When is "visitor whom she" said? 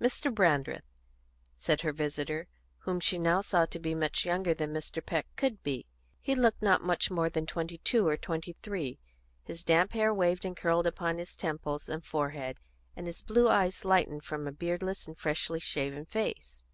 1.92-3.18